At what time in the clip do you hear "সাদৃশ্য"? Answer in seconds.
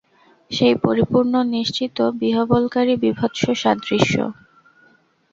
3.61-4.13